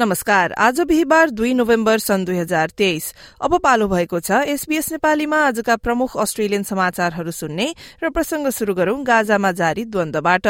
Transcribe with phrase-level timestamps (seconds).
[0.00, 3.12] नमस्कार। आज बिहिबार दुई नोभेम्बर सन् दुई हजार तेइस।
[3.42, 7.66] अब पालो भएको छ एसबीएस नेपालीमा आजका प्रमुख अस्ट्रेलियन समाचारहरू सुन्ने
[8.02, 10.46] र प्रसंग शुरू गरौं गाजामा जारी द्वन्दबाट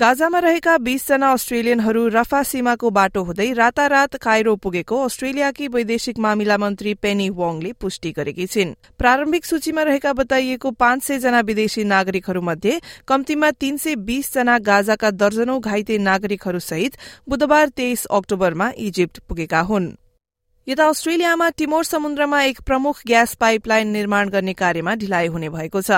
[0.00, 6.94] गाजामा रहेका बीसजना अस्ट्रेलियनहरू रफा सीमाको बाटो हुँदै रातारात काइरो पुगेको अस्ट्रेलियाकी वैदेशिक मामिला मन्त्री
[6.96, 13.50] पेनी वोङले पुष्टि गरेकी छिन्। प्रारम्भिक सूचीमा रहेका बताइएको पाँच सय जना विदेशी नागरिकहरूमध्ये कम्तीमा
[13.60, 16.96] तीन सय बीस जना गाजाका दर्जनौं घाइते नागरिकहरू सहित
[17.28, 19.92] बुधबार तेइस अक्टोबरमा इजिप्ट पुगेका हुन्।
[20.68, 25.90] यता अस्ट्रेलियामा टिमोर समुद्रमा एक प्रमुख ग्यास पाइपलाइन निर्माण गर्ने कार्यमा ढिलाइ हुने भएको छ।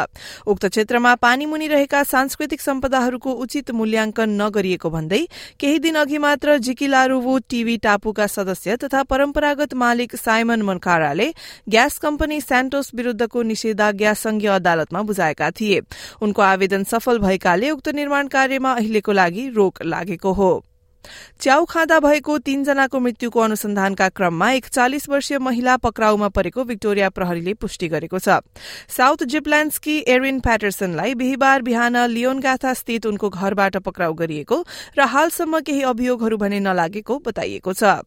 [0.46, 5.20] उक्त क्षेत्रमा पानीमुनि रहेका सांस्कृतिक सम्पदाहरूको उचित मूल्याङ्कन नगरिएको भन्दै
[5.60, 11.34] केही दिन अघि मात्र जिकिलारुवु टीवी टापुका सदस्य तथा परम्परागत मालिक साइमन मनकाराले
[11.68, 15.80] ग्यास कम्पनी सेन्टोस विरूद्धको निषेधाज्ञा संघीय अदालतमा बुझाएका थिए।
[16.22, 20.52] उनको आवेदन सफल भएकाले उक्त निर्माण कार्यमा अहिलेको लागि रोक लागेको हो।
[21.40, 27.54] च्याउ खाँदा भएको तीनजनाको मृत्युको अनुसन्धानका क्रममा एक चालिस वर्षीय महिला पक्राउमा परेको विक्टोरिया प्रहरीले
[27.54, 28.38] पुष्टि गरेको छ।
[28.88, 34.64] साउथ जिपल्याण्ड्सकी एरिन प्याटरसनलाई बिहिबार बिहान लियोनगाथा स्थित उनको घरबाट पक्राउ गरिएको
[34.98, 38.02] र हालसम्म केही अभियोगहरू भने नलागेको बताइएको छ।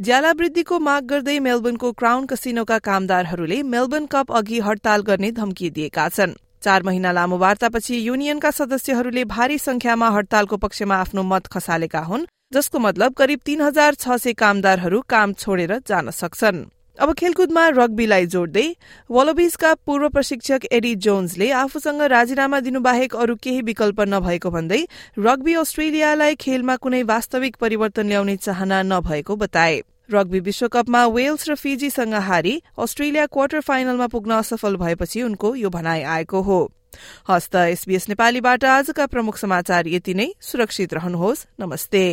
[0.00, 6.08] ज्याला वृद्धिको माग गर्दै मेलबर्नको क्राउन कसिनोका कामदारहरूले मेलबर्न कप अघि हड़ताल गर्ने धम्की दिएका
[6.08, 12.26] छन्। चार महिना लामो वार्तापछि युनियनका सदस्यहरूले भारी संख्यामा हड़तालको पक्षमा आफ्नो मत खसालेका हुन्
[12.52, 16.64] जसको मतलब करिब तीन हजार छ सय कामदारहरू काम छोडेर जान सक्छन्।
[16.98, 18.66] अब खेलकुदमा रग्बीलाई जोड्दै
[19.10, 24.78] वलोबिजका पूर्व प्रशिक्षक एडी जोन्सले आफूसँग राजीनामा दिनुबाहेक अरू केही विकल्प नभएको भन्दै
[25.20, 32.14] रग्बी अस्ट्रेलियालाई खेलमा कुनै वास्तविक परिवर्तन ल्याउने चाहना नभएको बताए। रग्बी विश्वकपमा वेल्स र फिजीसँग
[32.14, 36.60] हारी अस्ट्रेलिया क्वार्टर फाइनलमा पुग्न असफल भएपछि उनको यो भनाई आएको हो।
[37.28, 42.04] हस्त एसबीएस नेपालीबाट आजका प्रमुख समाचार यति नै। सुरक्षित रहनुहोस्। नमस्ते।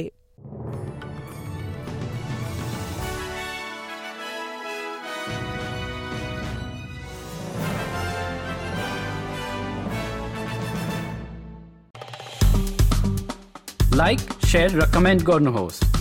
[13.96, 16.00] लाइक शेयर र कमेन्ट गर्नुहोस्।